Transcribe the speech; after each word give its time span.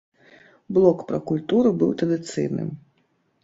Блок 0.77 1.03
пра 1.11 1.19
культуру 1.33 1.75
быў 1.85 1.95
традыцыйным. 2.03 2.77